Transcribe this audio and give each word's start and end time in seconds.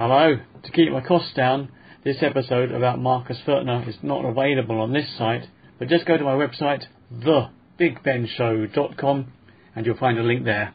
Hello. 0.00 0.40
To 0.62 0.72
keep 0.72 0.90
my 0.90 1.02
costs 1.02 1.34
down, 1.34 1.70
this 2.04 2.22
episode 2.22 2.72
about 2.72 2.98
Marcus 2.98 3.36
Furtner 3.46 3.86
is 3.86 3.96
not 4.02 4.24
available 4.24 4.80
on 4.80 4.94
this 4.94 5.14
site, 5.18 5.46
but 5.78 5.88
just 5.88 6.06
go 6.06 6.16
to 6.16 6.24
my 6.24 6.32
website, 6.32 6.84
thebigbenshow.com, 7.12 9.32
and 9.76 9.84
you'll 9.84 9.98
find 9.98 10.18
a 10.18 10.22
link 10.22 10.46
there. 10.46 10.72